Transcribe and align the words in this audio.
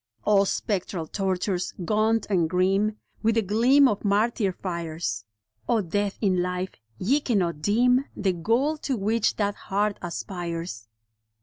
O 0.25 0.45
spectral 0.45 1.05
tortures, 1.05 1.75
gaunt 1.85 2.25
and 2.27 2.49
grim 2.49 2.97
With 3.21 3.35
the 3.35 3.43
gleam 3.43 3.87
of 3.87 4.03
martyr 4.03 4.51
fires— 4.51 5.25
O 5.69 5.79
death 5.81 6.17
in 6.21 6.41
life, 6.41 6.71
ye 6.97 7.19
cannot 7.19 7.61
dim 7.61 8.05
The 8.15 8.33
goal 8.33 8.77
to 8.77 8.97
which 8.97 9.35
that 9.35 9.53
heart 9.53 9.99
aspires. 10.01 10.87